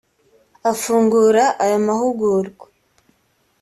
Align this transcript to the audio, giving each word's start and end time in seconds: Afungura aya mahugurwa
Afungura 0.71 1.43
aya 1.63 1.77
mahugurwa 1.87 2.65